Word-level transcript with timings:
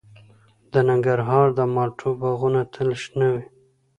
د 0.71 0.73
ننګرهار 0.89 1.47
د 1.57 1.59
مالټو 1.73 2.09
باغونه 2.21 2.61
تل 2.73 2.89
شنه 3.01 3.27
وي. 3.33 3.43